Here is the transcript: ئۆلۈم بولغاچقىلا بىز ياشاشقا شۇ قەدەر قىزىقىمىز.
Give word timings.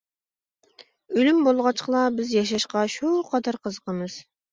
ئۆلۈم 1.15 1.41
بولغاچقىلا 1.47 2.01
بىز 2.19 2.31
ياشاشقا 2.37 2.87
شۇ 2.95 3.13
قەدەر 3.29 3.59
قىزىقىمىز. 3.69 4.17